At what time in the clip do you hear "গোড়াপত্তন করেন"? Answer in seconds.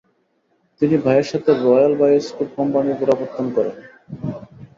2.99-3.77